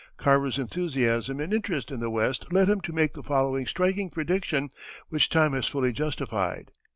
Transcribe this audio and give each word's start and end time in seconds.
Carver's 0.17 0.57
enthusiasm 0.57 1.39
and 1.39 1.53
interest 1.53 1.91
in 1.91 1.99
the 1.99 2.09
West 2.09 2.51
led 2.51 2.67
him 2.67 2.81
to 2.81 2.91
make 2.91 3.13
the 3.13 3.21
following 3.21 3.67
striking 3.67 4.09
prediction, 4.09 4.71
which 5.09 5.29
time 5.29 5.53
has 5.53 5.67
fully 5.67 5.91
justified. 5.93 6.71